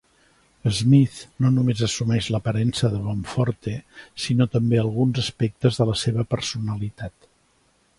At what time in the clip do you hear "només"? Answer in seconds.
1.57-1.83